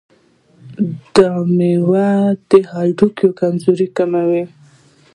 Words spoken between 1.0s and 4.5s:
دا مېوه د هډوکو کمزوري کموي.